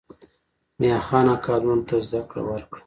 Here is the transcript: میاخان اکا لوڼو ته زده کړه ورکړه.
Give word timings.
میاخان 0.79 1.25
اکا 1.33 1.53
لوڼو 1.63 1.83
ته 1.87 1.95
زده 2.07 2.21
کړه 2.29 2.41
ورکړه. 2.45 2.79